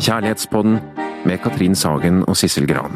[0.00, 0.78] Kjærlighetspodden
[1.28, 2.94] med Katrin Sagen og Sissel Gran.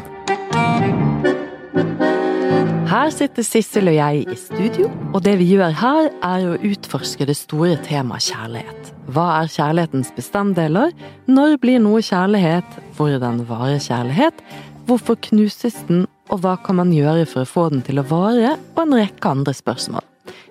[2.89, 7.27] Her sitter Sissel og jeg i studio, og det vi gjør her, er å utforske
[7.29, 8.89] det store temaet kjærlighet.
[9.13, 10.95] Hva er kjærlighetens bestanddeler?
[11.29, 12.79] Når blir noe kjærlighet?
[12.97, 14.41] Hvordan varer kjærlighet?
[14.89, 18.55] Hvorfor knuses den, og hva kan man gjøre for å få den til å vare?
[18.73, 20.01] Og en rekke andre spørsmål.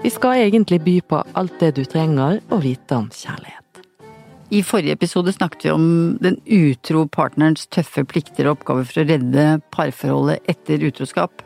[0.06, 3.63] Vi skal egentlig by på alt det du trenger å vite om kjærlighet.
[4.54, 5.86] I forrige episode snakket vi om
[6.22, 11.42] den utro partnerens tøffe plikter og oppgaver for å redde parforholdet etter utroskap.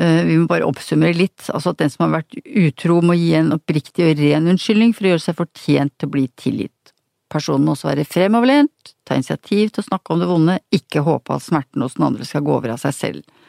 [0.00, 1.50] Eh, vi må bare oppsummere litt.
[1.52, 5.04] Altså at den som har vært utro må gi en oppriktig og ren unnskyldning for
[5.04, 6.94] å gjøre seg fortjent til å bli tilgitt.
[7.30, 11.36] Personen må også være fremoverlent, ta initiativ til å snakke om det vonde, ikke håpe
[11.36, 13.46] at smerten hos den andre skal gå over av seg selv.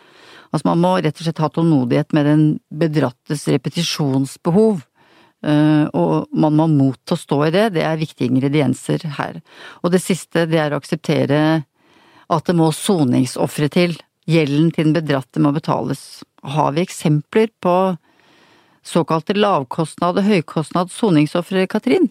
[0.52, 2.44] Altså man må rett og slett ha tålmodighet med den
[2.84, 4.84] bedrattes repetisjonsbehov.
[5.42, 9.08] Uh, og man må ha mot til å stå i det, det er viktige ingredienser
[9.18, 9.40] her.
[9.82, 11.42] Og det siste, det er å akseptere
[12.32, 13.98] at det må soningsofre til.
[14.30, 16.22] Gjelden til den bedratte må betales.
[16.46, 17.76] Har vi eksempler på
[18.86, 22.10] såkalte lavkostnad- og høykostnad soningsofre, Katrin?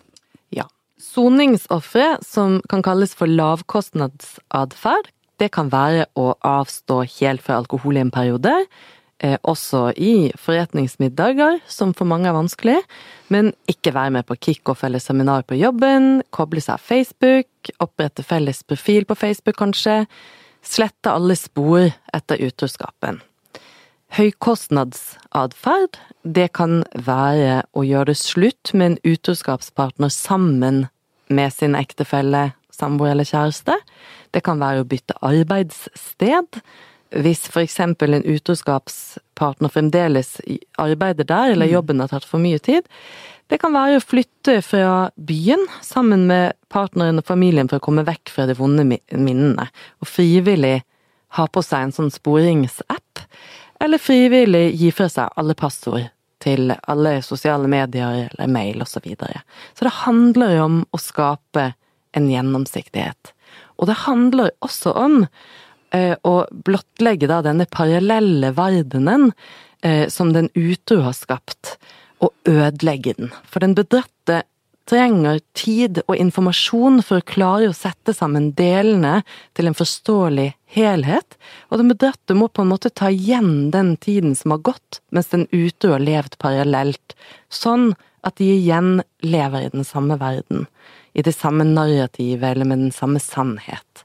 [0.51, 0.67] Ja.
[0.99, 8.05] Soningsofre, som kan kalles for lavkostnadsatferd, det kan være å avstå helt fra alkohol i
[8.05, 8.67] en periode, eh,
[9.21, 12.79] også i forretningsmiddager, som for mange er vanskelig,
[13.29, 18.25] men ikke være med på kickoff eller seminar på jobben, koble seg av Facebook, opprette
[18.25, 20.07] felles profil på Facebook kanskje,
[20.65, 23.21] slette alle spor etter utroskapen.
[24.17, 30.89] Høykostnadsatferd, det kan være å gjøre det slutt med en utroskapspartner sammen
[31.31, 33.77] med sin ektefelle, samboer eller kjæreste.
[34.35, 36.59] Det kan være å bytte arbeidssted.
[37.11, 40.37] Hvis eksempel en utroskapspartner fremdeles
[40.79, 42.87] arbeider der, eller jobben har tatt for mye tid.
[43.51, 48.07] Det kan være å flytte fra byen sammen med partneren og familien for å komme
[48.07, 49.67] vekk fra de vonde minnene,
[49.99, 50.85] og frivillig
[51.35, 53.25] ha på seg en sånn sporingsapp,
[53.83, 56.07] eller frivillig gi fra seg alle passord
[56.41, 59.01] til alle sosiale medier eller mail osv.
[59.01, 59.43] Så, videre.
[59.75, 61.73] så det handler jo om å skape
[62.17, 63.35] en gjennomsiktighet.
[63.81, 65.25] Og det handler også om
[66.23, 69.31] å blottlegge da denne parallelle verdenen
[69.83, 71.77] eh, som den utro har skapt,
[72.21, 73.31] og ødelegge den.
[73.49, 74.43] For den bedratte
[74.91, 79.21] trenger tid og informasjon for å klare å sette sammen delene
[79.57, 81.37] til en forståelig helhet,
[81.71, 85.31] og den bedratte må på en måte ta igjen den tiden som har gått, mens
[85.33, 87.17] den utro har levd parallelt,
[87.49, 87.93] sånn
[88.27, 90.67] at de igjen lever i den samme verden,
[91.15, 94.05] i det samme narrativet eller med den samme sannhet.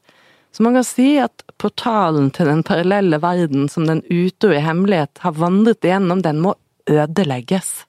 [0.56, 5.20] Så man kan si at portalen til den parallelle verden som den utro i hemmelighet
[5.26, 6.54] har vandret igjennom, den må
[6.88, 7.82] ødelegges.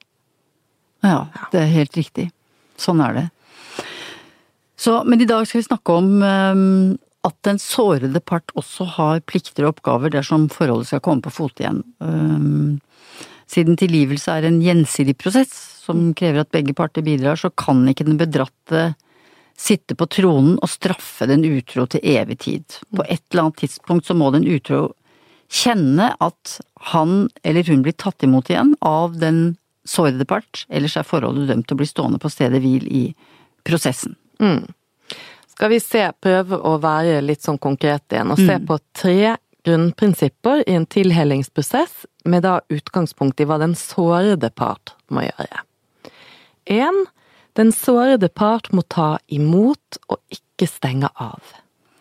[1.05, 2.25] Ja, det er helt riktig.
[2.75, 3.25] Sånn er det.
[4.75, 9.23] Så, men i dag skal vi snakke om um, at den sårede part også har
[9.23, 11.81] plikter og oppgaver dersom forholdet skal komme på fote igjen.
[12.03, 12.77] Um,
[13.47, 15.55] siden tilgivelse er en gjensidig prosess
[15.87, 18.89] som krever at begge parter bidrar, så kan ikke den bedratte
[19.57, 22.79] sitte på tronen og straffe den utro til evig tid.
[22.93, 24.91] På et eller annet tidspunkt så må den utro
[25.49, 26.57] kjenne at
[26.91, 29.57] han eller hun blir tatt imot igjen av den
[29.87, 33.03] sårede part, ellers er forholdet dømt til å bli stående på stedet hvil i
[33.67, 34.17] prosessen.
[34.43, 34.67] Mm.
[35.47, 38.65] Skal vi se, prøve å være litt sånn konkret igjen, og se mm.
[38.67, 39.37] på tre
[39.67, 45.63] grunnprinsipper i en tilhelingsprosess, med da utgangspunkt i hva den sårede part må gjøre.
[46.67, 47.05] En,
[47.57, 51.41] den sårede part må ta imot og ikke stenge av.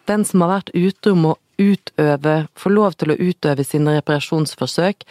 [0.07, 5.07] Den som har vært utro må utøve, få lov til å utøve sine reparasjonsforsøk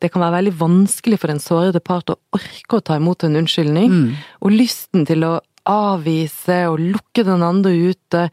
[0.00, 3.36] det kan være veldig vanskelig for den sårede part å orke å ta imot en
[3.42, 4.10] unnskyldning, mm.
[4.40, 5.34] og lysten til å
[5.68, 8.28] avvise og lukke den andre ute,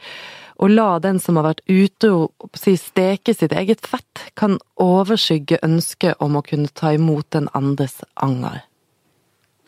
[0.57, 6.23] og la den som har vært utro si, steke sitt eget fett, kan overskygge ønsket
[6.23, 8.63] om å kunne ta imot den andres anger.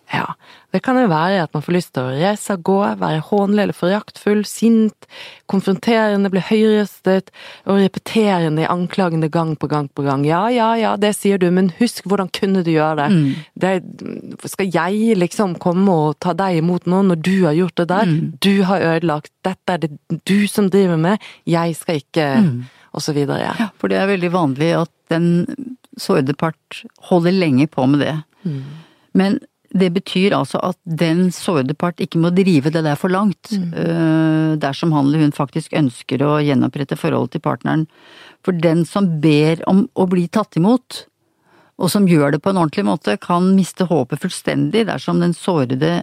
[0.10, 0.34] Ja,
[0.74, 3.62] det kan jo være at man får lyst til å reise og gå, være hånlig
[3.62, 5.06] eller foraktfull, sint,
[5.50, 7.30] konfronterende, bli høyrøstet
[7.70, 10.26] og repeterende i anklagende gang på gang på gang.
[10.26, 13.10] Ja, ja, ja, det sier du, men husk, hvordan kunne du gjøre det?
[13.14, 13.28] Mm.
[13.62, 17.88] det skal jeg liksom komme og ta deg imot nå, når du har gjort det
[17.94, 18.10] der?
[18.10, 18.34] Mm.
[18.42, 19.94] Du har ødelagt, dette er det
[20.26, 22.60] du som driver med, jeg skal ikke mm.
[22.90, 23.38] Og så videre.
[23.38, 23.52] Ja.
[23.54, 25.46] ja, for det er veldig vanlig at den
[26.02, 28.16] sårede part holder lenge på med det.
[28.42, 28.64] Mm.
[29.14, 29.38] Men
[29.70, 33.68] det betyr altså at den sårede part ikke må drive det der for langt, mm.
[33.76, 37.86] uh, dersom han eller hun faktisk ønsker å gjenopprette forholdet til partneren.
[38.46, 41.04] For den som ber om å bli tatt imot,
[41.80, 46.02] og som gjør det på en ordentlig måte, kan miste håpet fullstendig dersom den sårede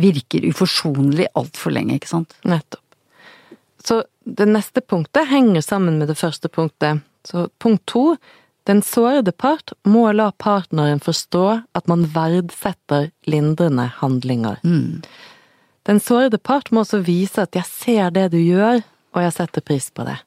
[0.00, 2.38] virker uforsonlig altfor lenge, ikke sant?
[2.48, 2.84] Nettopp.
[3.84, 7.02] Så det neste punktet henger sammen med det første punktet.
[7.26, 8.14] Så punkt to
[8.68, 11.44] den sårede part må la partneren forstå
[11.76, 14.60] at man verdsetter lindrende handlinger.
[14.64, 15.02] Mm.
[15.88, 18.82] Den sårede part må også vise at 'jeg ser det du gjør,
[19.14, 20.20] og jeg setter pris på det'.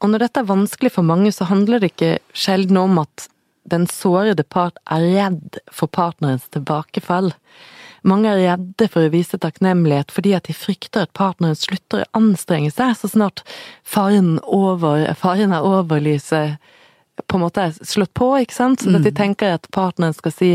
[0.00, 3.28] Og når dette er vanskelig for mange, så handler det ikke sjelden om at
[3.68, 7.32] den sårede part er redd for partnerens tilbakefall.
[8.02, 12.10] Mange er redde for å vise takknemlighet fordi at de frykter at partneren slutter å
[12.20, 13.42] anstrenge seg så snart
[13.84, 16.56] faren, over, faren er over lyset
[17.28, 18.80] på en måte slått på, ikke sant?
[18.84, 20.54] Så at de tenker at partneren skal si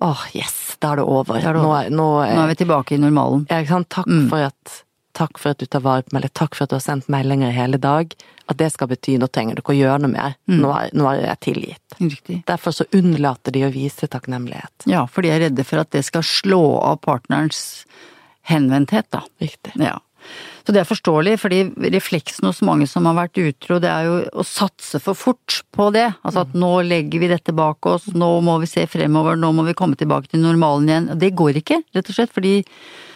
[0.00, 1.36] åh, yes, da er det over.
[1.38, 1.84] er det Nå, over.
[1.86, 3.46] er- nå, er- Nå er vi tilbake i normalen.
[3.50, 3.88] ja, ikke sant?
[3.90, 4.28] Takk, Mm.
[4.28, 4.82] for at,
[5.14, 7.08] takk for at du tar vare på meg, eller takk for at du har sendt
[7.08, 8.14] meldinger hele dag.
[8.48, 10.34] At det skal bety nå trenger du ikke å gjøre noe mer.
[10.48, 10.60] Mm.
[10.62, 11.98] Nå, er, nå er jeg tilgitt.
[12.00, 12.44] Riktig.
[12.46, 14.86] Derfor så unnlater de å vise takknemlighet.
[14.86, 17.84] Ja, for de er redde for at det skal slå av partnerens
[18.48, 19.22] henvendthet, da.
[19.40, 19.72] Riktig.
[19.76, 19.98] Ja.
[20.66, 21.62] Så det er forståelig, fordi
[21.94, 25.88] refleksen hos mange som har vært utro, det er jo å satse for fort på
[25.94, 26.06] det.
[26.20, 29.64] Altså at nå legger vi dette bak oss, nå må vi se fremover, nå må
[29.68, 31.08] vi komme tilbake til normalen igjen.
[31.20, 32.58] Det går ikke, rett og slett, fordi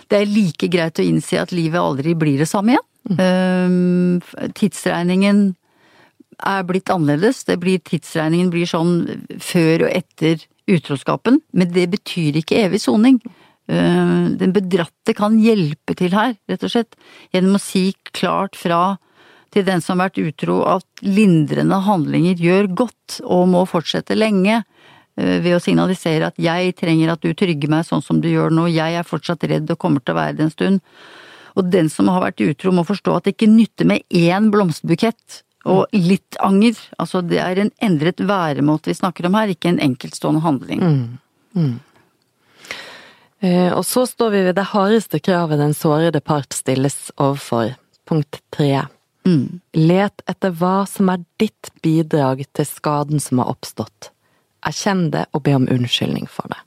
[0.09, 2.89] det er like greit å innse at livet aldri blir det samme igjen.
[3.03, 4.21] Mm.
[4.55, 5.39] tidsregningen
[6.47, 7.45] er blitt annerledes.
[7.49, 8.95] Det blir, tidsregningen blir sånn
[9.43, 13.19] før og etter utroskapen, men det betyr ikke evig soning.
[13.69, 16.97] Eh, Den bedratte kan hjelpe til her, rett og slett,
[17.33, 18.99] gjennom å si klart fra
[19.53, 24.63] til den som har vært utro at lindrende handlinger gjør godt og må fortsette lenge,
[25.17, 28.51] eh, ved å signalisere at jeg trenger at du trygger meg sånn som du gjør
[28.51, 30.81] nå, jeg er fortsatt redd og kommer til å være det en stund.
[31.55, 35.43] Og den som har vært utro må forstå at det ikke nytter med én blomsterbukett
[35.69, 36.75] og litt anger.
[36.99, 40.81] Altså det er en endret væremåte vi snakker om her, ikke en enkeltstående handling.
[41.55, 41.75] Eh,
[43.43, 47.73] Og så står vi ved det hardeste kravet den sårede part stilles overfor.
[48.07, 48.85] Punkt tre.
[49.27, 49.61] Mm.
[49.75, 54.11] Let etter hva som er ditt bidrag til skaden som har oppstått.
[54.67, 56.61] Erkjenn det og be om unnskyldning for det.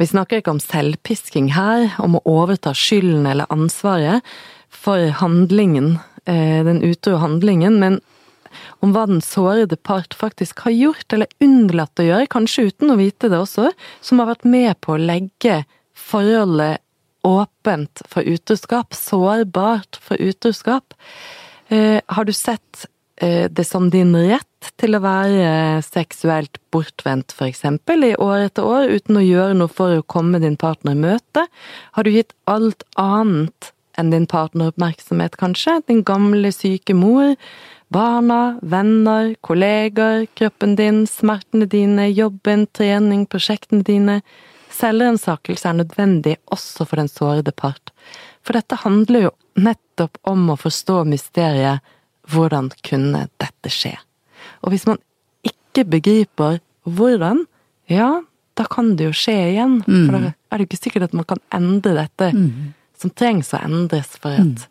[0.00, 4.24] Vi snakker ikke om selvpisking her, om å overta skylden eller ansvaret
[4.74, 8.00] for handlingen, eh, den utro handlingen, men
[8.84, 12.98] om hva den sårede part faktisk har gjort eller unnlatt å gjøre, kanskje uten å
[13.00, 13.70] vite det også,
[14.04, 15.62] som har vært med på å legge
[15.96, 16.82] forholdet
[17.24, 20.92] åpent for utroskap, sårbart for utroskap.
[21.72, 22.84] Eh, har du sett
[23.16, 28.68] eh, det som din rett til å være seksuelt bortvendt, for eksempel, i år etter
[28.68, 31.46] år, uten å gjøre noe for å komme din partner i møte?
[31.96, 35.80] Har du gitt alt annet enn din partner oppmerksomhet, kanskje?
[35.88, 37.36] Din gamle, syke mor?
[37.92, 44.20] Barna, venner, kollegaer, kroppen din, smertene dine, jobben, trening, prosjektene dine.
[44.74, 47.92] Selvransakelse er nødvendig også for den sårede part.
[48.44, 51.84] For dette handler jo nettopp om å forstå mysteriet
[52.32, 53.94] hvordan kunne dette skje?
[54.64, 54.98] Og hvis man
[55.46, 57.44] ikke begriper hvordan,
[57.90, 59.80] ja, da kan det jo skje igjen.
[59.84, 62.30] For da er det jo ikke sikkert at man kan endre dette
[63.00, 64.68] som trengs å endres for at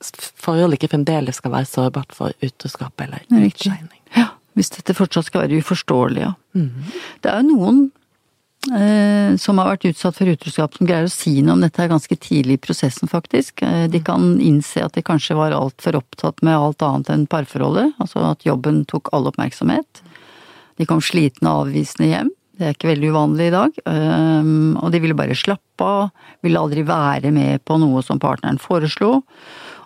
[0.00, 4.00] ikke fremdeles skal være sårbart for utroskap eller utskeining.
[4.16, 6.34] Ja, hvis dette fortsatt skal være uforståelig, ja.
[7.22, 7.80] Det er jo noen
[8.72, 12.16] eh, som har vært utsatt for utroskap som greier å si noe om dette ganske
[12.16, 13.62] tidlig i prosessen, faktisk.
[13.62, 17.94] Eh, de kan innse at de kanskje var altfor opptatt med alt annet enn parforholdet,
[17.98, 20.02] altså at jobben tok all oppmerksomhet.
[20.78, 22.34] De kom slitne og avvisende hjem.
[22.58, 23.76] Det er ikke veldig uvanlig i dag.
[23.86, 26.08] Um, og de ville bare slappe av,
[26.42, 29.20] ville aldri være med på noe som partneren foreslo.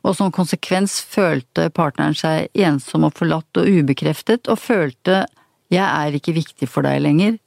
[0.03, 5.27] Og som konsekvens følte partneren seg ensom og forlatt og ubekreftet, og følte
[5.71, 7.39] 'jeg er ikke viktig for deg lenger'.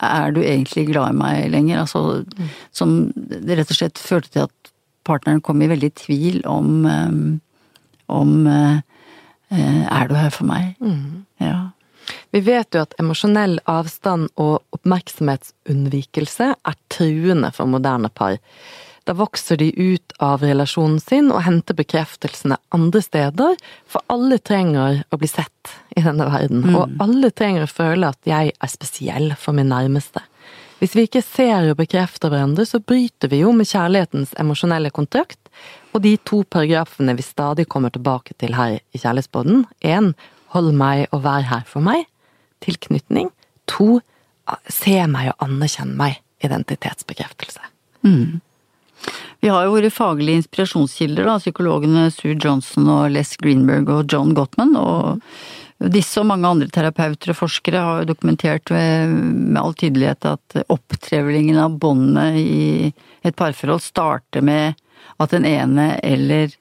[0.00, 1.80] Er du egentlig glad i meg lenger?
[1.80, 2.24] Altså,
[2.72, 4.72] som rett og slett førte til at
[5.04, 7.40] partneren kom i veldig tvil om um,
[8.08, 8.80] om uh,
[9.52, 10.74] uh, 'er du her for meg'?
[11.40, 11.70] Ja.
[12.30, 18.38] Vi vet jo at emosjonell avstand og oppmerksomhetsunnvikelse er truende for moderne par.
[19.10, 23.56] Da vokser de ut av relasjonen sin og henter bekreftelsene andre steder,
[23.90, 28.28] for alle trenger å bli sett i denne verden, og alle trenger å føle at
[28.30, 30.22] jeg er spesiell for min nærmeste.
[30.78, 35.40] Hvis vi ikke ser og bekrefter hverandre, så bryter vi jo med kjærlighetens emosjonelle kontrakt,
[35.90, 39.64] og de to paragrafene vi stadig kommer tilbake til her i Kjærlighetsboden.
[39.82, 40.12] Én,
[40.54, 42.06] hold meg og vær her for meg.
[42.62, 43.32] Tilknytning.
[43.74, 43.98] To,
[44.70, 46.22] se meg og anerkjenn meg.
[46.46, 47.66] Identitetsbekreftelse.
[49.40, 54.34] Vi har jo våre faglige inspirasjonskilder, da, psykologene Sue Johnson og Les Greenberg og John
[54.36, 54.74] Gottman.
[54.76, 59.14] Og disse og mange andre terapeuter og forskere har jo dokumentert med,
[59.54, 62.90] med all tydelighet at opptrevlingen av båndene i
[63.24, 64.76] et parforhold starter med
[65.20, 66.52] at den ene eller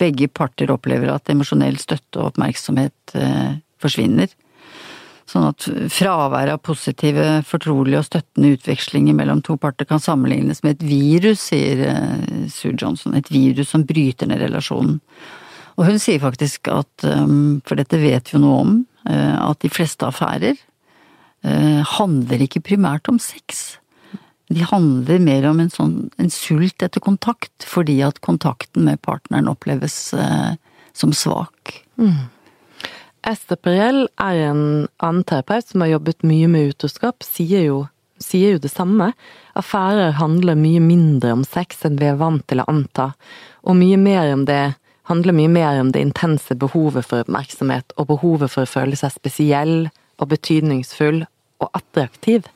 [0.00, 4.32] begge parter opplever at emosjonell støtte og oppmerksomhet eh, forsvinner.
[5.30, 10.76] Sånn at fraværet av positive, fortrolige og støttende utvekslinger mellom to parter kan sammenlignes med
[10.76, 13.14] et virus, sier eh, Sue Johnson.
[13.18, 14.98] Et virus som bryter ned relasjonen.
[15.78, 18.74] Og hun sier faktisk at, um, for dette vet vi jo noe om,
[19.08, 23.78] eh, at de fleste affærer eh, handler ikke primært om sex.
[24.52, 29.48] De handler mer om en sånn en sult etter kontakt, fordi at kontakten med partneren
[29.48, 29.96] oppleves
[30.92, 31.78] som svak.
[31.96, 32.26] Mm.
[33.22, 34.62] Esther Perel er en
[34.98, 37.80] annen terapeut som har jobbet mye med utroskap, sier jo,
[38.18, 39.12] sier jo det samme.
[39.58, 43.12] Affærer handler mye mindre om sex enn vi er vant til å anta,
[43.62, 44.74] og mye mer om det
[45.10, 49.14] handler mye mer om det intense behovet for oppmerksomhet og behovet for å føle seg
[49.14, 49.76] spesiell
[50.18, 51.22] og betydningsfull
[51.62, 52.46] og attraktiv.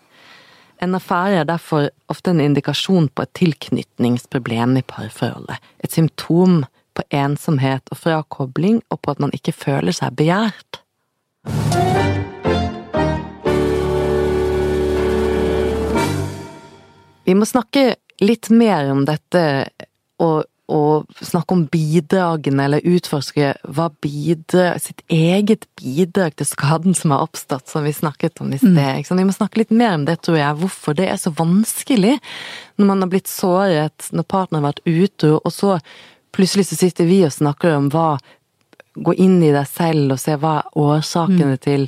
[0.82, 6.64] En affære er derfor ofte en indikasjon på et tilknytningsproblem i parforholdet, et symptom
[6.96, 10.82] på ensomhet og frakobling, og på at man ikke føler seg begjært.
[17.26, 19.40] Vi må snakke litt mer om dette,
[20.22, 27.14] og, og snakke om bidragene, eller utforske hva bidrar, sitt eget bidrag til skaden som
[27.14, 28.78] har oppstått, som vi snakket om i sted.
[28.78, 29.18] Mm.
[29.18, 32.16] Vi må snakke litt mer om det, tror jeg, hvorfor det er så vanskelig
[32.78, 35.80] når man har blitt såret, når partneren har vært utro, og så
[36.36, 38.16] plutselig så sitter vi og snakker om hva
[38.96, 41.62] Gå inn i deg selv og se hva er årsakene mm.
[41.66, 41.82] til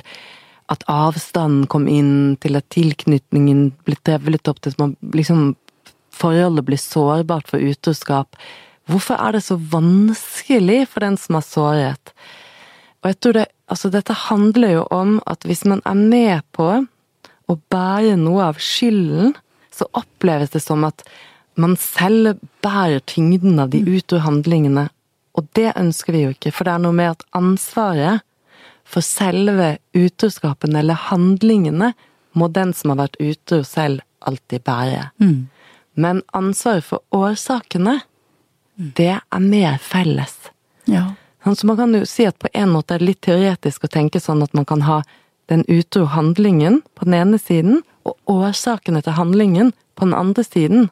[0.69, 5.55] at avstanden kom inn, til at tilknytningen ble drevlet opp, til at man liksom
[6.19, 8.35] Forholdet blir sårbart for utroskap.
[8.91, 12.11] Hvorfor er det så vanskelig for den som har såret?
[12.99, 16.65] Og jeg tror det Altså, dette handler jo om at hvis man er med på
[16.73, 19.35] å bære noe av skylden,
[19.69, 21.03] så oppleves det som at
[21.61, 23.91] man selv bærer tyngden av de mm.
[23.97, 24.87] utro handlingene,
[25.37, 28.25] og det ønsker vi jo ikke, for det er noe med at ansvaret
[28.89, 31.93] for selve utroskapen eller handlingene
[32.37, 35.09] må den som har vært utro selv alltid bære.
[35.21, 35.47] Mm.
[35.99, 38.91] Men ansvaret for årsakene, mm.
[38.97, 40.35] det er mer felles.
[40.89, 41.11] Ja.
[41.43, 43.91] Sånn, så man kan jo si at på en måte er det litt teoretisk å
[43.91, 45.01] tenke sånn at man kan ha
[45.49, 50.89] den utro handlingen på den ene siden, og årsakene til handlingen på den andre siden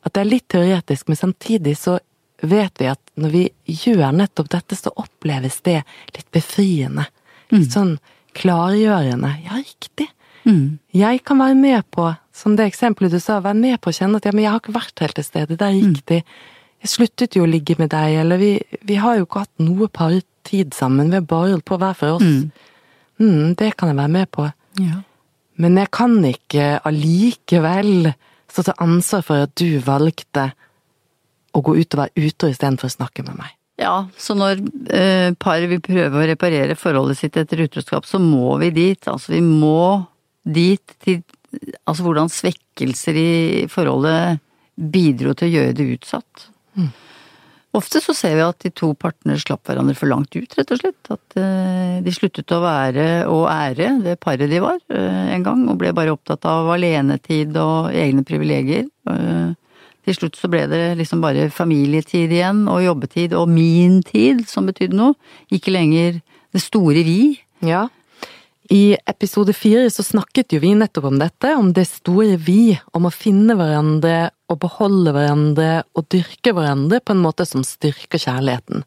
[0.00, 1.98] at det er litt teoretisk, men samtidig så
[2.40, 3.42] vet vi at når vi
[3.84, 5.82] gjør nettopp dette, så oppleves det
[6.14, 7.04] litt befriende.
[7.50, 7.74] Litt mm.
[7.74, 7.92] sånn
[8.38, 9.34] klargjørende.
[9.44, 10.08] Ja, riktig.
[10.46, 10.78] Mm.
[10.96, 14.20] Jeg kan være med på, som det eksempelet du sa, være med på å kjenne
[14.20, 15.58] at ja, men jeg har ikke vært helt til stede.
[15.58, 15.82] Det er mm.
[15.90, 16.22] riktig.
[16.80, 18.54] Jeg sluttet jo å ligge med deg, eller vi,
[18.88, 21.12] vi har jo ikke hatt noe partid sammen.
[21.12, 22.24] Vi har bare holdt på hver for oss.
[22.24, 22.66] Mm.
[23.20, 23.54] mm.
[23.60, 24.48] det kan jeg være med på.
[24.80, 25.02] Ja.
[25.60, 28.14] Men jeg kan ikke allikevel
[28.50, 30.50] stå til ansvar for at du valgte
[31.56, 33.56] å gå ut og være utro istedenfor å snakke med meg.
[33.80, 34.60] Ja, så når
[34.92, 39.08] eh, paret vil prøve å reparere forholdet sitt etter utroskap, så må vi dit.
[39.08, 40.02] Altså vi må
[40.44, 43.30] dit til Altså hvordan svekkelser i
[43.66, 44.38] forholdet
[44.78, 46.44] bidro til å gjøre det utsatt.
[46.78, 46.92] Mm.
[47.76, 50.80] Ofte så ser vi at de to partene slapp hverandre for langt ut, rett og
[50.80, 51.10] slett.
[51.14, 55.62] At eh, de sluttet å være og ære det paret de var eh, en gang,
[55.70, 58.88] og ble bare opptatt av alenetid og egne privilegier.
[59.10, 59.52] Eh,
[60.08, 64.66] til slutt så ble det liksom bare familietid igjen, og jobbetid, og min tid, som
[64.66, 65.14] betydde noe.
[65.54, 66.18] Ikke lenger
[66.50, 67.20] det store vi.
[67.62, 67.86] Ja.
[68.70, 73.08] I episode fire så snakket jo vi nettopp om dette, om det store vi, om
[73.08, 78.84] å finne hverandre og beholde hverandre og dyrke hverandre på en måte som styrker kjærligheten.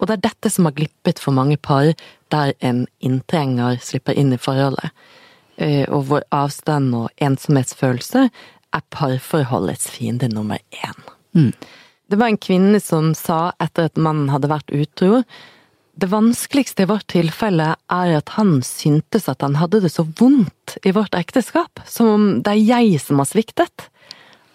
[0.00, 1.92] Og det er dette som har glippet for mange par,
[2.32, 4.88] der en inntrenger slipper inn i forholdet,
[5.60, 8.24] eh, og hvor avstand og ensomhetsfølelse
[8.72, 11.08] er parforholdets fiende nummer én.
[11.36, 11.52] Mm.
[12.08, 15.20] Det var en kvinne som sa etter at mannen hadde vært utro,
[16.00, 20.78] det vanskeligste i vårt tilfelle er at han syntes at han hadde det så vondt
[20.86, 23.88] i vårt ekteskap, som om det er jeg som har sviktet.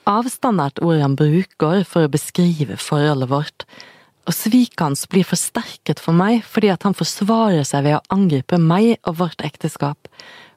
[0.09, 3.65] Avstand er et ord han bruker for å beskrive forholdet vårt,
[4.25, 8.57] og sviket hans blir forsterket for meg fordi at han forsvarer seg ved å angripe
[8.61, 10.09] meg og vårt ekteskap.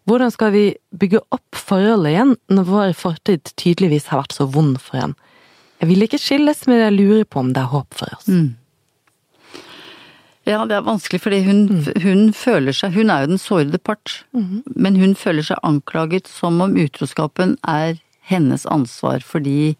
[0.09, 0.65] Hvordan skal vi
[0.97, 5.13] bygge opp forholdet igjen når vår fortid tydeligvis har vært så vond for ham?
[5.83, 8.25] Jeg vil ikke skilles, men jeg lurer på om det er håp for oss.
[8.33, 8.57] Mm.
[10.49, 11.89] Ja, det er vanskelig fordi hun, mm.
[12.05, 14.63] hun føler seg Hun er jo den sårede part, mm.
[14.75, 19.77] men hun føler seg anklaget som om utroskapen er hennes ansvar fordi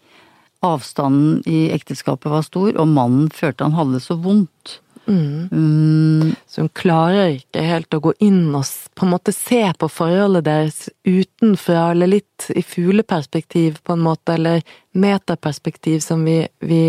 [0.65, 4.79] avstanden i ekteskapet var stor, og mannen følte han hadde det så vondt.
[5.09, 5.47] Mm.
[5.51, 6.33] Mm.
[6.47, 10.45] Så hun klarer ikke helt å gå inn og på en måte se på forholdet
[10.45, 14.61] deres utenfra, eller litt i fugleperspektiv på en måte, eller
[14.91, 16.83] metaperspektiv som vi, vi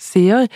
[0.00, 0.50] sier,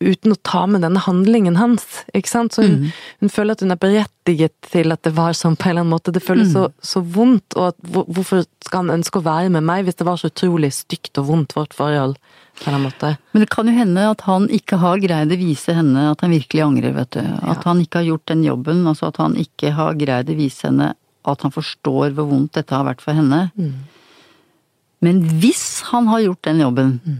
[0.00, 1.84] uten å ta med denne handlingen hans.
[2.14, 2.52] ikke sant?
[2.56, 5.70] Så hun, hun føler at hun er berettiget til at det var sånn på en
[5.70, 6.12] eller annen måte.
[6.12, 9.62] Det føles så, så vondt, og at, hvor- hvorfor skal han ønske å være med
[9.68, 12.16] meg hvis det var så utrolig stygt og vondt, vårt forhold?
[12.56, 13.18] på en eller annen måte.
[13.34, 16.30] Men det kan jo hende at han ikke har greid å vise henne at han
[16.32, 17.20] virkelig angrer, vet du.
[17.52, 20.64] At han ikke har gjort den jobben, altså at han ikke har greid å vise
[20.70, 20.94] henne
[21.28, 23.50] at han forstår hvor vondt dette har vært for henne.
[25.04, 27.12] Men hvis han har gjort den jobben, eh,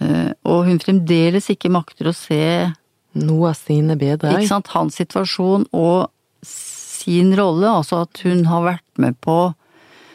[0.00, 2.72] og hun fremdeles ikke makter å se
[3.14, 4.32] Noe av sine bedre.
[4.34, 6.08] ikke sant, hans situasjon og
[6.42, 9.36] sin rolle, altså at hun har vært med på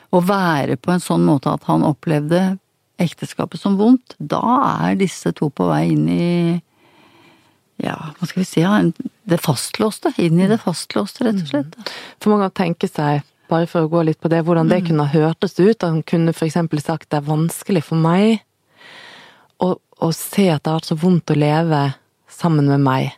[0.10, 2.58] å være på en sånn måte at han opplevde
[3.00, 4.42] ekteskapet som vondt, da
[4.90, 6.34] er disse to på vei inn i
[7.80, 8.82] ja, hva skal vi si, ja,
[9.30, 10.12] det fastlåste.
[10.20, 11.78] Inn i det fastlåste, rett og slett.
[12.20, 15.08] For mange kan tenke seg, bare for å gå litt på det, hvordan det kunne
[15.08, 15.78] hørtes ut.
[15.78, 18.42] At han kunne eksempel sagt det er vanskelig for meg
[20.00, 21.82] å, se at det har vært så vondt å leve
[22.32, 23.16] sammen med meg.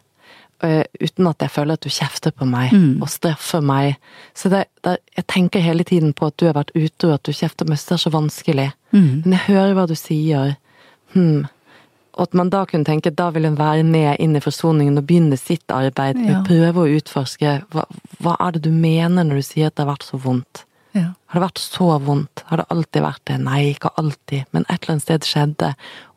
[0.62, 3.96] eh, uten at jeg føler at du kjefter på meg og straffer meg.
[4.38, 7.24] Så det, det, jeg tenker hele tiden på at du har vært ute og at
[7.26, 8.68] du kjefter på meg, så det er så vanskelig.
[9.24, 10.56] Men jeg hører hva du sier.
[11.14, 11.48] Hmm.
[12.14, 15.00] Og at man da kunne tenke at da vil hun være med inn i forsoningen
[15.00, 16.20] og begynne sitt arbeid.
[16.28, 16.42] Ja.
[16.46, 17.86] Prøve å utforske hva,
[18.20, 20.66] hva er det du mener når du sier at det har vært så vondt.
[20.94, 21.14] Ja.
[21.32, 22.42] Har det vært så vondt?
[22.50, 23.38] Har det alltid vært det?
[23.40, 25.70] Nei, ikke alltid, men et eller annet sted skjedde.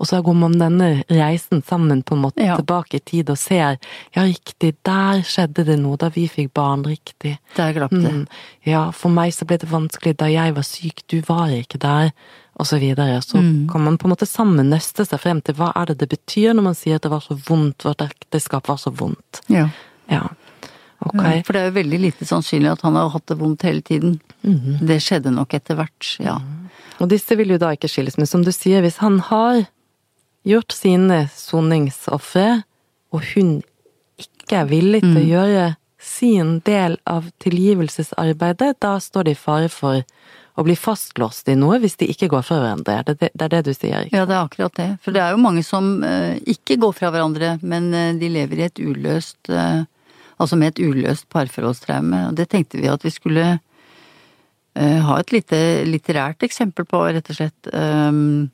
[0.02, 2.56] Og så går man denne reisen sammen på en måte Ja.
[2.58, 3.78] tilbake i tid og ser
[4.16, 7.38] ja, riktig, der skjedde det noe da vi fikk barn, riktig.
[7.56, 8.02] Der glapp det.
[8.12, 8.26] Mm,
[8.66, 12.10] ja, for meg så ble det vanskelig da jeg var syk, du var ikke der,
[12.58, 13.20] og så videre.
[13.22, 13.68] Så Mm.
[13.70, 16.52] kan man på en måte sammen nøste seg frem til hva er det det betyr
[16.54, 19.40] når man sier at det var så vondt, vårt ekteskap var så vondt.
[19.48, 19.68] Ja.
[20.10, 20.28] Ja,
[21.04, 21.20] ok.
[21.20, 23.84] Ja, For det er jo veldig lite sannsynlig at han har hatt det vondt hele
[23.84, 24.18] tiden.
[24.42, 26.38] Det skjedde nok etter hvert, ja.
[27.02, 29.64] Og disse vil jo da ikke skilles, men som du sier, hvis han har
[30.46, 32.62] gjort sine soningsofre,
[33.14, 33.56] og hun
[34.20, 35.70] ikke er villig til å gjøre
[36.04, 40.02] sin del av tilgivelsesarbeidet, da står de i fare for
[40.54, 43.00] å bli fastlåst i noe hvis de ikke går fra hverandre.
[43.08, 44.06] Det, det, det er det du sier.
[44.12, 44.88] Ja, det er akkurat det.
[45.02, 48.60] For det er jo mange som eh, ikke går fra hverandre, men eh, de lever
[48.60, 49.82] i et uløst eh,
[50.40, 52.28] Altså med et uløst parforholdstraume.
[52.30, 57.30] Og det tenkte vi at vi skulle eh, ha et lite litterært eksempel på, rett
[57.30, 57.72] og slett.
[57.72, 58.50] Um,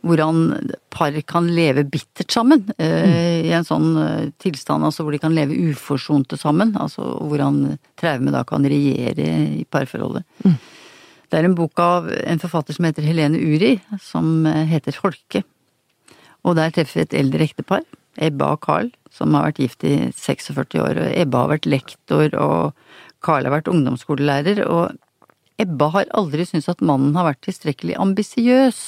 [0.00, 2.64] hvordan par kan leve bittert sammen.
[2.78, 3.44] mm.
[3.44, 6.72] I en sånn eh, tilstand altså hvor de kan leve uforsonte sammen.
[6.80, 9.28] Altså hvordan traume da kan regjere
[9.60, 10.24] i parforholdet.
[11.30, 15.44] Det er en bok av en forfatter som heter Helene Uri, som heter Holke.
[16.42, 17.84] Og der treffer vi et eldre ektepar,
[18.18, 21.00] Ebba og Carl, som har vært gift i 46 år.
[21.02, 24.62] Og Ebba har vært lektor, og Karl har vært ungdomsskolelærer.
[24.66, 24.96] Og
[25.60, 28.80] Ebba har aldri syntes at mannen har vært tilstrekkelig ambisiøs.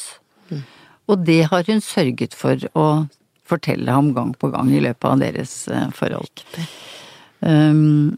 [1.11, 2.87] Og det har hun sørget for å
[3.49, 6.45] fortelle ham gang på gang i løpet av deres eh, forhold.
[7.43, 8.15] Um,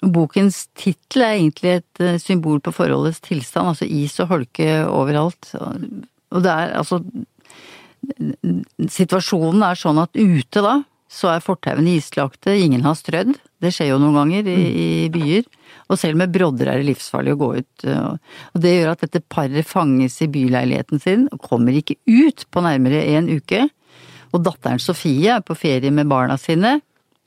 [0.00, 5.50] bokens tittel er egentlig et eh, symbol på forholdets tilstand, altså is og holke overalt.
[5.58, 7.02] Og det er altså
[8.00, 10.78] Situasjonen er sånn at ute da,
[11.10, 13.34] så er fortauene islagte, ingen har strødd.
[13.60, 15.48] Det skjer jo noen ganger i, i byer.
[15.90, 17.86] Og selv med brodder er det livsfarlig å gå ut.
[17.90, 22.62] Og det gjør at dette paret fanges i byleiligheten sin og kommer ikke ut på
[22.62, 23.66] nærmere en uke.
[24.30, 26.78] Og datteren Sofie er på ferie med barna sine.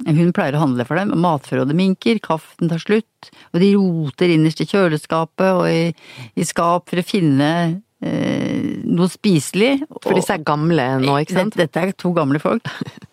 [0.08, 1.12] Hun pleier å handle for dem.
[1.20, 5.92] Matforrådet minker, kaffen tar slutt, og de roter innerst i kjøleskapet og i,
[6.40, 7.52] i skap for å finne
[8.04, 9.78] eh, noe spiselig.
[10.00, 11.56] For disse er gamle nå, ikke sant?
[11.60, 12.72] Dette, dette er to gamle folk.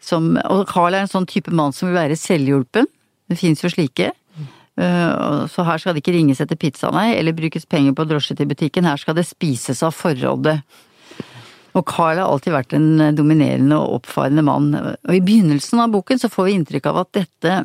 [0.00, 2.88] Som, og Carl er en sånn type mann som vil være selvhjulpen.
[3.30, 4.10] Det fins jo slike.
[4.80, 8.38] Uh, så her skal det ikke ringes etter pizza, nei, eller brukes penger på drosje
[8.38, 8.88] til butikken.
[8.88, 10.56] Her skal det spises av forrådet.
[11.76, 14.72] Og Carl har alltid vært en dominerende og oppfarende mann.
[14.74, 17.60] Og i begynnelsen av boken så får vi inntrykk av at dette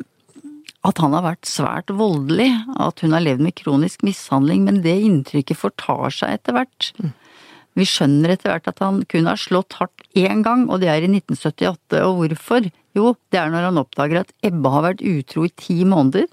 [0.86, 4.94] at han har vært svært voldelig, at hun har levd med kronisk mishandling, men det
[5.02, 6.90] inntrykket fortar seg etter hvert.
[7.76, 11.04] Vi skjønner etter hvert at han kun har slått hardt én gang, og det er
[11.04, 12.00] i 1978.
[12.06, 12.70] Og hvorfor?
[12.96, 16.24] Jo, det er når han oppdager at Ebba har vært utro i ti måneder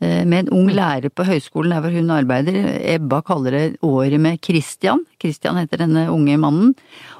[0.00, 2.56] eh, med en ung lærer på høyskolen der hvor hun arbeider.
[2.96, 5.04] Ebba kaller det året med Christian.
[5.20, 6.72] Christian heter denne unge mannen.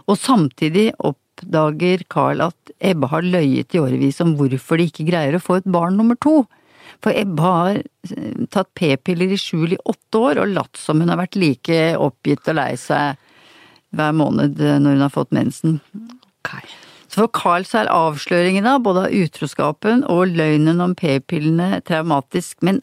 [0.08, 5.36] Og samtidig oppdager Carl at Ebba har løyet i årevis om hvorfor de ikke greier
[5.36, 6.46] å få et barn nummer to.
[7.04, 11.12] For Ebba har eh, tatt p-piller i skjul i åtte år og latt som hun
[11.12, 13.20] har vært like oppgitt og lei seg
[13.94, 15.80] hver måned eh, når hun har fått mensen.
[17.06, 22.82] Så for Carl så er avsløringene både av utroskapen og løgnen om p-pillene traumatisk, men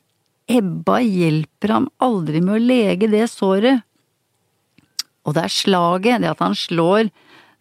[0.51, 3.83] Ebba hjelper ham aldri med å lege det såret.
[5.23, 7.11] Og det er slaget, det at han slår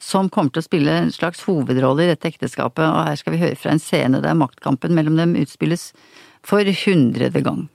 [0.03, 3.43] som kommer til å spille en slags hovedrolle i dette ekteskapet, og her skal vi
[3.45, 5.93] høre fra en scene der maktkampen mellom dem utspilles
[6.43, 7.69] for hundrede gang.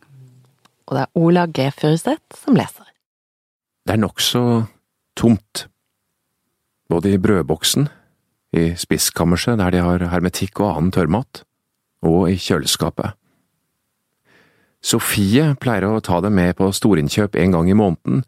[0.88, 1.70] Og det er Ola G.
[1.76, 2.88] Furuseth som leser.
[3.88, 4.42] Det er nokså
[5.18, 5.66] tomt,
[6.92, 7.88] både i brødboksen,
[8.56, 11.44] i spiskammerset der de har hermetikk og annen tørrmat,
[12.06, 13.18] og i kjøleskapet.
[14.86, 18.22] Sofie pleier å ta dem med på storinnkjøp en gang i måneden,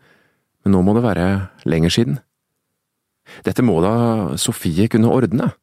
[0.63, 1.27] men nå må det være
[1.69, 2.19] lenger siden.
[3.45, 5.53] Dette må da Sofie kunne ordne,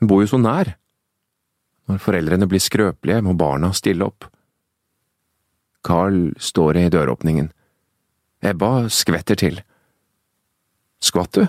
[0.00, 0.74] hun bor jo så nær.
[1.86, 4.26] Når foreldrene blir skrøpelige, må barna stille opp.
[5.86, 7.52] Carl står i døråpningen.
[8.42, 9.60] Ebba skvetter til.
[11.02, 11.46] Skvatt du?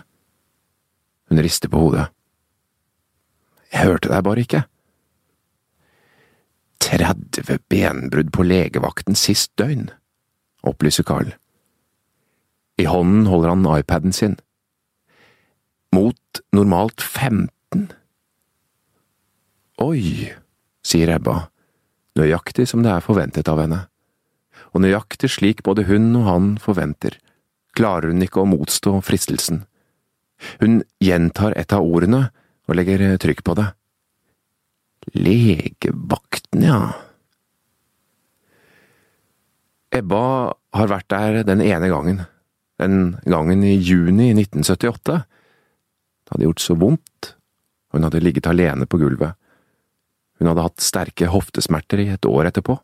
[1.30, 2.08] Hun rister på hodet.
[3.74, 4.64] Jeg hørte deg bare ikke.
[6.88, 9.90] 30 benbrudd på legevakten sist døgn,
[10.64, 11.34] opplyser Carl.
[12.78, 14.38] I hånden holder han iPaden sin.
[15.92, 17.90] Mot normalt 15.
[19.84, 20.32] Oi,
[20.86, 21.48] sier Ebba,
[22.18, 23.84] nøyaktig som det er forventet av henne.
[24.74, 27.18] Og nøyaktig slik både hun og han forventer,
[27.78, 29.63] klarer hun ikke å motstå fristelsen.
[30.62, 32.28] Hun gjentar et av ordene
[32.68, 33.68] og legger trykk på det.
[35.16, 36.82] Legevakten, ja.
[39.96, 40.24] Ebba
[40.76, 42.26] har vært der den ene gangen,
[42.82, 45.22] den gangen i juni 1978.
[46.28, 47.32] Det hadde gjort så vondt,
[47.88, 49.40] og hun hadde ligget alene på gulvet.
[50.38, 52.76] Hun hadde hatt sterke hoftesmerter i et år etterpå.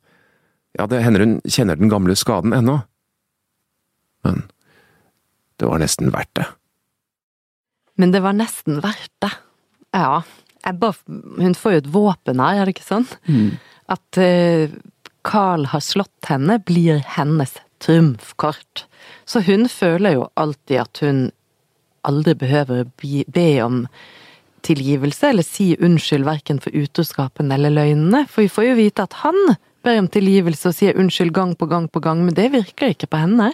[0.79, 2.79] Ja, det hender hun kjenner den gamle skaden ennå.
[4.25, 4.47] Men
[5.63, 6.47] det var nesten verdt det.
[7.95, 9.31] Men det var nesten verdt det.
[9.95, 10.23] Ja.
[10.67, 13.05] Ebba, hun får jo et våpen her, er det ikke sånn?
[13.27, 13.53] Mm.
[13.93, 14.73] At uh,
[15.23, 18.85] Carl har slått henne, blir hennes trumfkort.
[19.29, 21.23] Så hun føler jo alltid at hun
[22.03, 23.85] aldri behøver å be, be om
[24.63, 29.19] tilgivelse eller si unnskyld verken for utroskapen eller løgnene, for vi får jo vite at
[29.23, 29.39] han
[29.83, 33.11] ber om tilgivelse og sier unnskyld gang på gang på gang, men det virker ikke
[33.11, 33.51] på henne.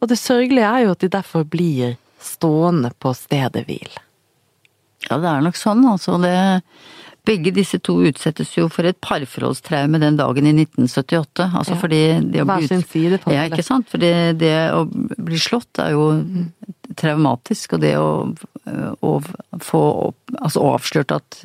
[0.00, 3.90] Og det sørgelige er jo at de derfor blir stående på stedet hvil.
[5.06, 6.16] Ja, det er nok sånn, altså.
[6.20, 6.34] Det,
[7.26, 11.48] begge disse to utsettes jo for et parforholdstraume den dagen i 1978.
[11.58, 11.80] Altså Ja.
[11.80, 13.88] fordi det å bli side Ja, ikke sant.
[13.90, 16.06] For det, det å bli slått er jo
[16.96, 18.32] traumatisk, og det å,
[19.02, 19.12] å
[19.60, 21.42] få opp, altså avslørt at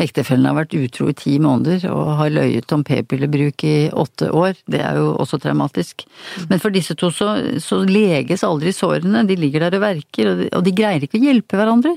[0.00, 4.58] ektefellen har vært utro i ti måneder og har løyet om p-pillebruk i åtte år,
[4.70, 6.06] det er jo også traumatisk.
[6.50, 10.42] Men for disse to så, så leges aldri sårene, de ligger der og verker, og
[10.42, 11.94] de, og de greier ikke å hjelpe hverandre.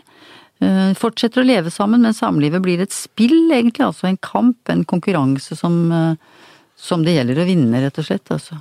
[0.64, 3.88] Eh, Fortsetter å leve sammen, men samlivet blir et spill, egentlig.
[3.88, 6.44] Altså en kamp, en konkurranse som, eh,
[6.76, 8.28] som det gjelder å vinne, rett og slett.
[8.32, 8.60] Altså.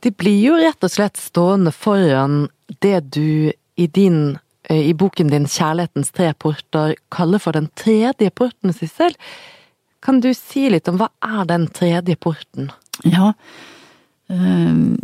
[0.00, 2.46] De blir jo rett og slett stående foran
[2.80, 4.38] det du i din
[4.70, 9.14] i boken din 'Kjærlighetens tre porter' kaller for den tredje porten, Sissel.
[10.02, 12.70] Kan du si litt om hva er den tredje porten?
[13.04, 13.32] Ja.
[14.30, 14.96] eh,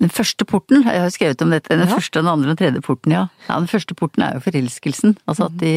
[0.00, 1.94] Den første porten, jeg har jo skrevet om dette, den Ja.
[1.94, 3.28] første, den andre og den tredje porten, ja.
[3.48, 3.54] ja.
[3.58, 5.16] Den første porten er jo forelskelsen.
[5.26, 5.70] Altså at, de,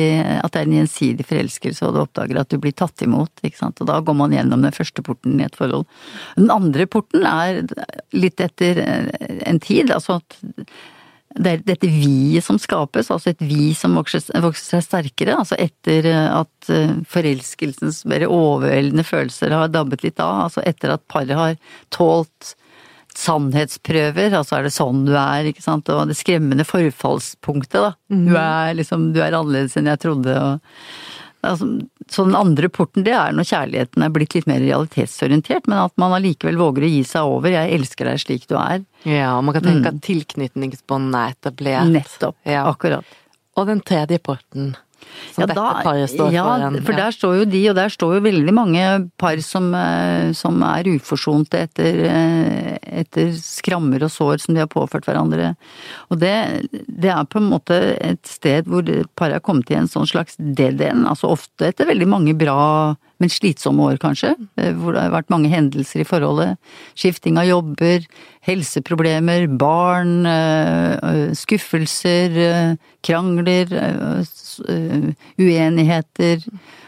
[0.44, 3.58] at det er en gjensidig forelskelse, og du oppdager at du blir tatt imot, ikke
[3.62, 3.80] sant.
[3.80, 5.86] Og da går man gjennom den første porten i et forhold.
[6.36, 7.62] Den andre porten er
[8.12, 10.38] litt etter eh, en tid, altså at
[11.38, 15.38] det er dette vi-et som skapes, altså et vi som vokser, seg sterkere.
[15.38, 20.48] Altså etter eh, at eh, forelskelsens mer overveldende følelser har dabbet litt av.
[20.48, 21.60] Altså etter at paret har
[21.94, 22.56] tålt
[23.18, 27.96] sannhetsprøver, altså er det sånn du er, ikke sant, og det skremmende forfallspunktet, da.
[28.14, 31.68] Du er liksom, du er annerledes enn jeg trodde, og altså,
[32.10, 35.96] Så den andre porten, det er når kjærligheten er blitt litt mer realitetsorientert, men at
[36.00, 37.52] man allikevel våger å gi seg over.
[37.52, 38.84] Jeg elsker deg slik du er.
[39.04, 41.92] Ja, og man kan tenke at tilknytningsbåndene er etablert.
[41.92, 42.38] Nettopp.
[42.48, 42.66] Ja.
[42.72, 43.18] Akkurat.
[43.58, 44.76] Og den tredje porten,
[45.34, 46.78] som Ja, dette da- paret står ja, foran.
[46.86, 48.84] for der står jo de, og der står jo veldig mange
[49.18, 54.68] par som, eh, som er uforsonte etter, eh, etter skrammer og sår som de har
[54.68, 55.56] påført hverandre.
[56.12, 56.36] Og det,
[56.88, 58.84] det er på en måte et sted hvor
[59.16, 62.96] paret har kommet i en sånn slags dead end, altså ofte etter veldig mange bra,
[63.22, 66.58] men slitsomme år kanskje, eh, hvor det har vært mange hendelser i forholdet.
[66.98, 68.06] Skifting av jobber,
[68.48, 73.68] helseproblemer, barn, eh, eh, skuffelser, krangler,
[75.38, 76.44] uenigheter.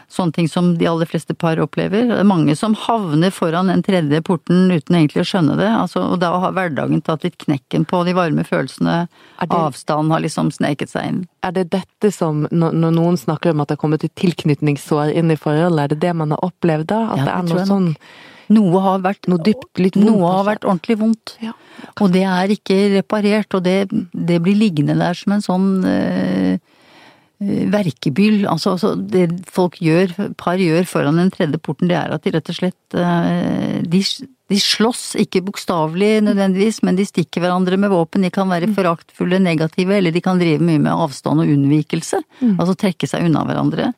[0.10, 2.08] Sånne ting som de aller fleste par opplever.
[2.10, 5.68] Det er mange som havner foran den tredje porten uten egentlig å skjønne det.
[5.70, 9.04] Altså, og da har hverdagen tatt litt knekken på de varme følelsene.
[9.46, 11.20] Avstanden det- har liksom sneket seg inn.
[11.46, 15.14] Er det dette som, når, når noen snakker om at det har kommet et tilknytningssår
[15.14, 17.04] inn i forholdet, er det det man har opplevd da?
[17.14, 17.96] At Ja, det er det tror noe sånn
[18.50, 21.36] Noe har vært Noe dypt, litt vondt Noe har har vært ordentlig vondt.
[21.40, 21.52] Ja.
[22.02, 23.76] Og det er ikke reparert, og det,
[24.12, 26.58] det blir liggende der som en sånn eh,
[27.40, 28.42] verkebyll.
[28.52, 32.34] Altså, altså, det folk gjør, par gjør foran den tredje porten, det er at de
[32.36, 34.02] rett og slett eh, de,
[34.52, 38.26] de slåss, ikke bokstavelig nødvendigvis, men de stikker hverandre med våpen.
[38.26, 42.20] De kan være foraktfulle, negative, eller de kan drive mye med avstand og unnvikelse.
[42.58, 43.94] Altså trekke seg unna hverandre.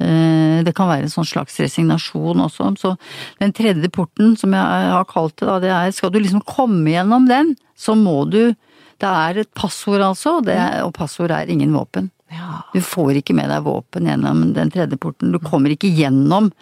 [0.00, 2.70] Eh, Det kan være en sånn slags resignasjon også.
[2.80, 2.94] Så
[3.40, 6.88] den tredje porten, som jeg har kalt det, da, det er skal du liksom komme
[6.94, 8.54] gjennom den, så må du
[9.00, 12.10] Det er et passord, altså, det er, og passord er ingen våpen.
[12.30, 12.62] Ja.
[12.72, 15.32] Du får ikke med deg våpen gjennom den tredje porten.
[15.34, 16.52] Du kommer ikke gjennom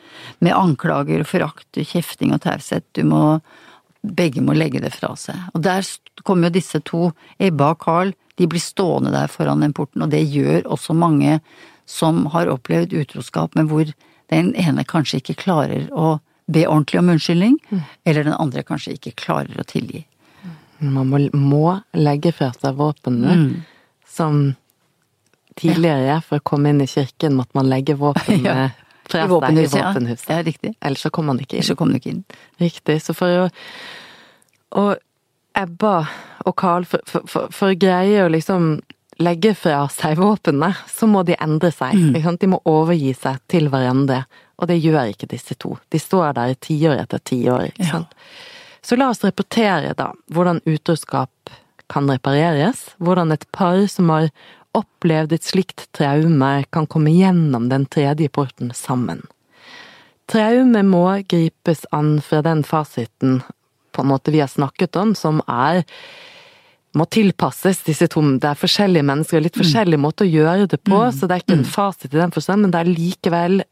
[0.40, 2.87] med anklager, forakt, kjefting og taushet.
[2.96, 3.40] Du må
[4.09, 5.35] Begge må legge det fra seg.
[5.59, 5.83] Og der
[6.24, 7.09] kommer jo disse to,
[7.42, 11.40] Ebba og Carl, de blir stående der foran den porten, og det gjør også mange
[11.85, 13.90] som har opplevd utroskap, men hvor
[14.31, 17.59] den ene kanskje ikke klarer å be ordentlig om unnskyldning,
[18.07, 20.04] eller den andre kanskje ikke klarer å tilgi.
[20.78, 23.50] Man må, må legge fra seg våpnene, Mm.
[24.07, 24.54] som
[25.60, 28.68] tidligere, for å komme inn i kirken, måtte man legge våpen Ja.
[29.08, 29.88] fra I våpenhuset, ja.
[29.92, 30.28] våpenhuset.
[30.30, 30.74] Ja, riktig.
[30.84, 31.62] Ellers så kom man ikke inn.
[31.62, 32.24] Ellers så kom du ikke inn.
[32.60, 32.98] Riktig.
[33.02, 33.48] Så for å
[34.78, 34.96] Og
[35.56, 35.94] Ebba
[36.46, 38.76] og Carl, for, for, for, for å greie å liksom
[39.18, 41.96] legge fra seg våpnene, så må de endre seg.
[42.22, 42.38] Sant?
[42.44, 44.20] De må overgi seg til hverandre.
[44.60, 45.72] Og det gjør ikke disse to.
[45.90, 47.70] De står der i tiår etter tiår.
[47.72, 48.02] Ikke Ja.
[48.88, 51.50] Så la oss repetere, da, hvordan utroskap
[51.90, 52.84] kan repareres.
[53.02, 54.28] Hvordan et par som har
[54.76, 59.24] opplevd et slikt traume, kan komme gjennom den tredje porten sammen.
[60.28, 63.40] Traume må gripes an fra den fasiten
[63.96, 65.85] på en måte vi har snakket om, som er
[66.96, 68.22] må tilpasses disse to.
[68.40, 71.59] Det er forskjellige mennesker, litt forskjellige måter å gjøre det på, så det er ikke
[71.59, 73.62] en fasit i den forstand, men det er likevel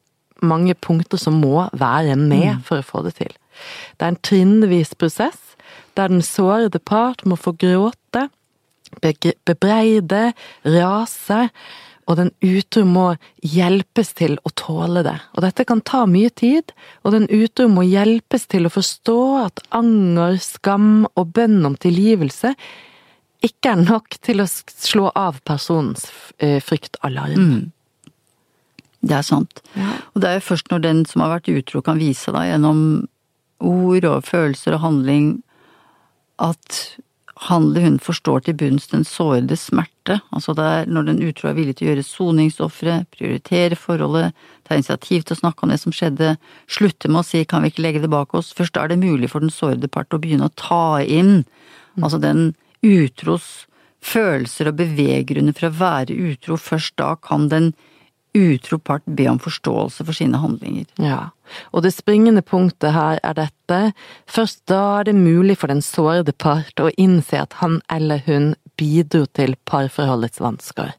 [0.45, 3.33] mange punkter som må være med for å få det til.
[3.97, 5.39] Det er en trinnvis prosess,
[5.97, 8.27] der den sårede part må få gråte,
[9.03, 10.31] bebreide,
[10.65, 11.49] rase,
[12.07, 13.07] og den utro må
[13.43, 15.17] hjelpes til å tåle det.
[15.35, 16.71] Og dette kan ta mye tid,
[17.03, 22.55] og den utro må hjelpes til å forstå at anger, skam og bønn om tilgivelse
[23.47, 26.07] ikke er nok til å slå av personens
[26.39, 26.63] fryktalarm.
[26.65, 27.73] fryktalarm.
[29.07, 29.61] Det er sant.
[29.77, 29.93] Ja.
[30.15, 32.81] Og det er jo først når den som har vært utro kan vise deg gjennom
[33.63, 35.29] ord og følelser og handling
[36.43, 36.81] at
[37.37, 40.21] han eller hun forstår til bunns den sårede smerte.
[40.33, 44.33] Altså det er når den utro er villig til å gjøre soningsofre, prioritere forholdet,
[44.65, 47.73] ta initiativ til å snakke om det som skjedde, slutte med å si kan vi
[47.75, 50.21] ikke legge det bak oss, først da er det mulig for den sårede part å
[50.23, 51.43] begynne å ta inn
[52.01, 53.67] altså den utros
[54.05, 57.73] følelser og beveggrunner for å være utro, først da kan den
[58.37, 60.87] utro part be om forståelse for sine handlinger.
[61.03, 61.31] Ja,
[61.73, 63.81] og det springende punktet her er dette.
[64.31, 68.55] Først da er det mulig for den sårede part å innse at han eller hun
[68.77, 70.93] bidro til parforholdets vansker.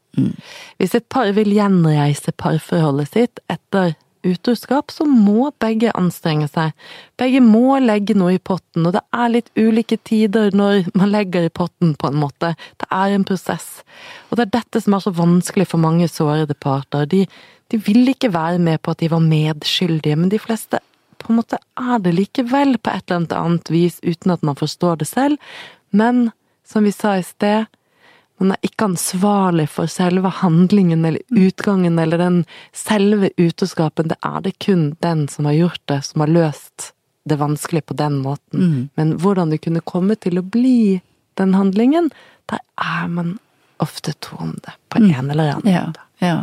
[0.78, 3.94] Hvis et par vil gjenreise parforholdet sitt etter
[4.28, 6.74] utroskap, så må begge anstrenge seg.
[7.20, 11.48] Begge må legge noe i potten, og det er litt ulike tider når man legger
[11.48, 12.54] i potten, på en måte.
[12.80, 13.82] Det er en prosess.
[14.28, 17.08] Og det er dette som er så vanskelig for mange sårede parter.
[17.10, 17.24] De,
[17.72, 20.82] de vil ikke være med på at de var medskyldige, men de fleste
[21.18, 25.00] på en måte er det likevel på et eller annet vis, uten at man forstår
[25.00, 25.38] det selv.
[25.90, 26.30] Men
[26.68, 27.66] som vi sa i sted,
[28.38, 32.36] man er ikke ansvarlig for selve handlingen eller utgangen eller den
[32.76, 34.08] selve utroskapen.
[34.12, 36.92] Det er det kun den som har gjort det, som har løst
[37.28, 38.88] det vanskelig på den måten.
[38.96, 41.00] Men hvordan det kunne komme til å bli
[41.36, 42.10] den handlingen,
[42.48, 43.34] der er man
[43.82, 46.00] ofte to om det, på en eller annen Ja, måte.
[46.24, 46.38] ja.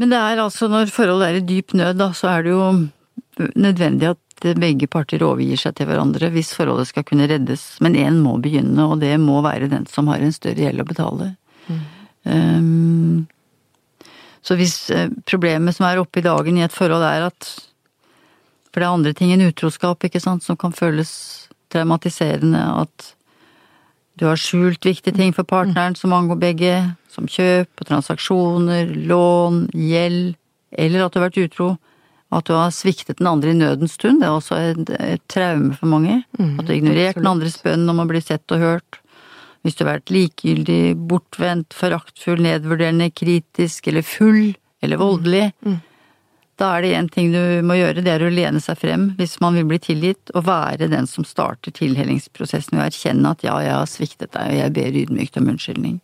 [0.00, 2.68] Men det er altså, når forholdet er i dyp nød, da, så er det jo
[3.60, 7.64] nødvendig at begge parter overgir seg til hverandre hvis forholdet skal kunne reddes.
[7.84, 10.88] Men én må begynne, og det må være den som har en større gjeld å
[10.88, 11.32] betale.
[12.24, 13.24] Um,
[14.42, 17.48] så hvis eh, problemet som er oppe i dagen i et forhold er at
[18.72, 21.10] For det er andre ting enn utroskap, ikke sant, som kan føles
[21.70, 22.62] traumatiserende.
[22.82, 23.12] At
[24.16, 26.76] du har skjult viktige ting for partneren som angår begge,
[27.12, 30.38] som kjøp og transaksjoner, lån, gjeld,
[30.72, 31.68] eller at du har vært utro.
[32.32, 35.74] At du har sviktet den andre i nødens stund, det er også et, et traume
[35.76, 36.22] for mange.
[36.58, 39.00] at du har ignorert den andres bønn om å bli sett og hørt.
[39.62, 45.52] Hvis du har vært likegyldig, bortvendt, foraktfull, nedvurderende, kritisk eller full eller voldelig,
[46.58, 49.38] da er det én ting du må gjøre, det er å lene seg frem hvis
[49.40, 53.56] man vil bli tilgitt, og være den som starter tilhellingsprosessen ved å erkjenne at ja,
[53.62, 56.00] jeg har sviktet deg, og jeg ber ydmykt om unnskyldning.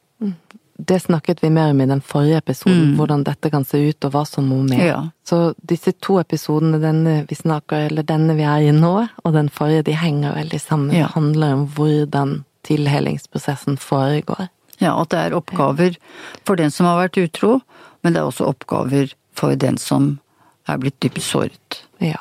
[0.79, 4.13] Det snakket vi mer om i den forrige episoden, hvordan dette kan se ut og
[4.15, 4.79] hva som må med.
[4.87, 4.99] Ja.
[5.27, 8.93] Så disse to episodene, denne vi snakker, eller denne vi er i nå,
[9.25, 10.95] og den forrige, de henger veldig sammen.
[10.95, 11.09] Ja.
[11.09, 12.37] Det handler om hvordan
[12.69, 14.47] tilhelingsprosessen foregår.
[14.79, 15.99] Ja, at det er oppgaver
[16.47, 17.59] for den som har vært utro,
[18.07, 20.13] men det er også oppgaver for den som
[20.71, 21.81] er blitt dypt såret.
[21.99, 22.21] Ja.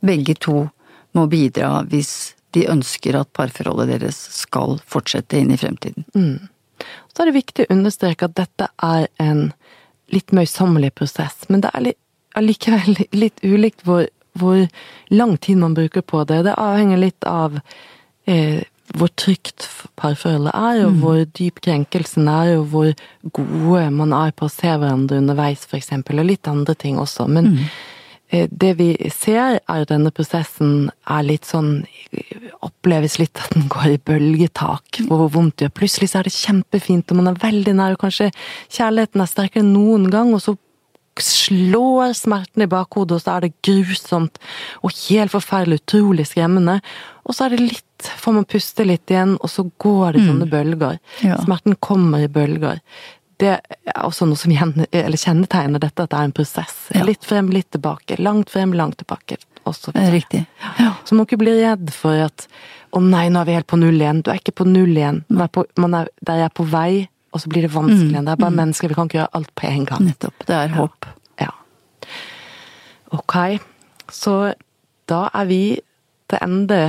[0.00, 0.70] Begge to
[1.12, 6.06] må bidra hvis de ønsker at parforholdet deres skal fortsette inn i fremtiden.
[7.14, 9.46] Så er det viktig å understreke at dette er en
[10.14, 11.98] litt møysommelig prosess, men det er li-
[12.38, 14.06] allikevel litt ulikt hvor,
[14.38, 14.64] hvor
[15.10, 16.42] lang tid man bruker på det.
[16.48, 17.60] Det avhenger litt av
[18.26, 18.62] eh,
[18.98, 19.68] hvor trygt
[20.00, 22.88] parforholdet er, og hvor dyp krenkelsen er, og hvor
[23.38, 27.28] gode man er på å se hverandre underveis, eksempel, og litt andre ting også.
[27.30, 27.76] Men eh,
[28.30, 31.80] det vi ser, er denne prosessen er litt sånn
[32.60, 35.76] Oppleves litt at den går i bølgetak, hvor vondt det gjør.
[35.80, 38.28] Plutselig så er det kjempefint, og man er veldig nær, og kanskje
[38.68, 40.54] kjærligheten er sterkere enn noen gang, og så
[41.20, 44.38] slår smerten i bakhodet, og så er det grusomt
[44.84, 46.78] og helt forferdelig, utrolig skremmende.
[47.26, 50.48] Og så er det litt, får man puste litt igjen, og så går det sånne
[50.50, 51.00] bølger.
[51.26, 51.40] Ja.
[51.42, 52.80] Smerten kommer i bølger.
[53.40, 56.74] Det er også noe som kjennetegner dette, at det er en prosess.
[56.92, 57.04] Ja.
[57.08, 58.18] Litt frem, litt tilbake.
[58.20, 59.38] Langt frem, langt tilbake.
[59.68, 60.44] Og så riktig.
[61.04, 62.46] Så man må ikke bli redd for at
[62.96, 64.22] å nei, nå er vi helt på null igjen.
[64.24, 65.22] Du er ikke på null igjen.
[65.30, 68.26] Man er på, man er, der er på vei, og så blir det vanskelig igjen.
[68.26, 70.08] Det er bare mennesker, vi kan ikke gjøre alt på en gang.
[70.08, 70.46] Nettopp.
[70.48, 71.10] Det er håp.
[71.40, 71.52] Ja.
[73.16, 73.36] Ok,
[74.10, 74.34] så
[75.10, 75.62] da er vi
[76.30, 76.80] til ende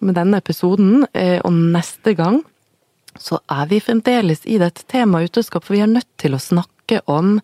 [0.00, 2.40] med denne episoden, eh, og neste gang
[3.16, 7.00] så er vi fremdeles i dette temaet utroskap, for vi er nødt til å snakke
[7.06, 7.38] om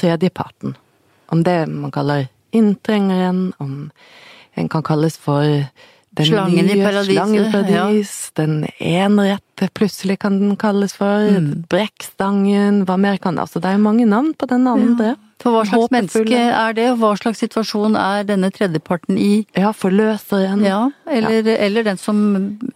[0.00, 0.74] tredjeparten.
[1.30, 3.90] Om det man kaller inntrengeren, om
[4.58, 5.44] en kan kalles for
[6.10, 11.30] den Slangen i nye paradiset, Slangen i paradis, den enrette plutselig kan den kalles for,
[11.30, 11.66] Mm.
[11.70, 15.16] brekkstangen, hva mer kan Altså, det er jo mange navn på den andre.
[15.40, 19.46] For hva slags menneske er det, og hva slags situasjon er denne tredjeparten i?
[19.56, 20.60] Ja, forløseren.
[20.66, 22.18] Ja, eller, eller den som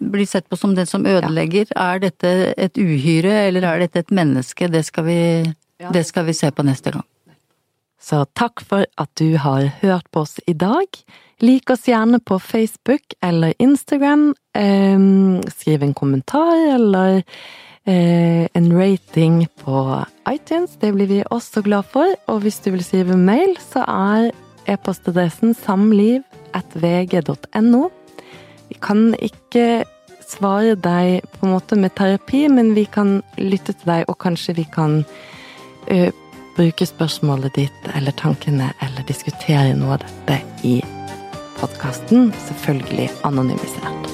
[0.01, 1.69] blir sett på som den som ødelegger.
[1.77, 4.71] Er dette et uhyre, eller er dette et menneske?
[4.73, 5.19] Det skal vi,
[5.83, 5.91] Ja.
[5.93, 7.05] det skal vi se på neste gang.
[8.01, 10.87] Så takk for at du har hørt på oss i dag.
[11.41, 14.35] Lik oss gjerne på Facebook eller Instagram.
[14.55, 14.99] Eh,
[15.53, 17.23] skriv en kommentar eller
[17.87, 20.71] en rating på iTunes.
[20.81, 22.07] Det blir vi også glad for.
[22.33, 24.31] Og hvis du vil skrive mail, så er
[24.67, 27.89] e-postadressen samliv.vg.no.
[28.69, 29.85] Vi kan ikke
[30.25, 34.57] svare deg på en måte med terapi, men vi kan lytte til deg, og kanskje
[34.59, 35.05] vi kan
[35.89, 36.11] eh,
[36.57, 40.79] bruke spørsmålet ditt eller tankene eller diskutere noe av dette i
[41.61, 42.33] podkasten.
[42.49, 44.14] Selvfølgelig anonymisert.